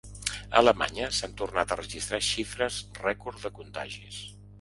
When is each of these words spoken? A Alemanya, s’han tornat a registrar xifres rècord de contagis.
A 0.51 0.55
Alemanya, 0.59 1.09
s’han 1.17 1.35
tornat 1.41 1.73
a 1.75 1.77
registrar 1.81 2.19
xifres 2.29 2.79
rècord 3.03 3.45
de 3.47 3.53
contagis. 3.61 4.19